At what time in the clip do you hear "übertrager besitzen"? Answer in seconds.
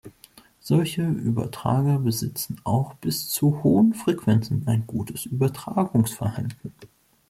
1.07-2.59